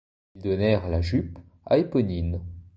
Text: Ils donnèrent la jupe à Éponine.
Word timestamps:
Ils 0.33 0.41
donnèrent 0.41 0.89
la 0.89 1.01
jupe 1.01 1.37
à 1.67 1.77
Éponine. 1.77 2.39